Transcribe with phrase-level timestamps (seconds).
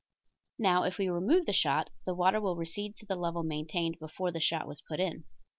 [0.57, 4.31] Now if we remove the shot the water will recede to the level maintained before
[4.31, 5.25] the shot was put in.